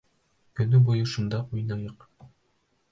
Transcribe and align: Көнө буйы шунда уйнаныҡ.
Көнө 0.59 0.81
буйы 0.87 1.03
шунда 1.13 1.43
уйнаныҡ. 1.57 2.11